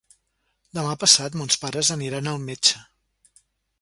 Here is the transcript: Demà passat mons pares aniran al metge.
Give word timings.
Demà 0.77 0.95
passat 1.03 1.37
mons 1.41 1.59
pares 1.65 1.91
aniran 1.97 2.31
al 2.33 2.41
metge. 2.47 2.83